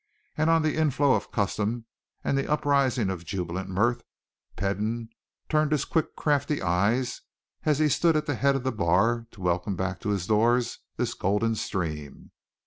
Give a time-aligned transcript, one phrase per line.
[0.35, 1.85] And on the inflow of custom
[2.23, 4.01] and the uprising of jubilant mirth,
[4.55, 5.09] Peden
[5.47, 7.21] turned his quick, crafty eyes
[7.65, 10.79] as he stood at the head of the bar to welcome back to his doors
[10.97, 12.31] this golden stream.